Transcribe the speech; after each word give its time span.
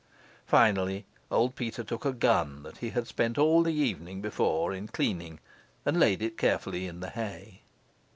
Finally, 0.47 1.05
old 1.29 1.55
Peter 1.55 1.83
took 1.83 2.05
a 2.05 2.11
gun 2.11 2.63
that 2.63 2.79
he 2.79 2.89
had 2.89 3.05
spent 3.07 3.37
all 3.37 3.61
the 3.61 3.71
evening 3.71 4.19
before 4.19 4.73
in 4.73 4.87
cleaning, 4.87 5.39
and 5.85 5.99
laid 5.99 6.23
it 6.23 6.39
carefully 6.39 6.87
in 6.87 7.01
the 7.01 7.11
hay. 7.11 7.61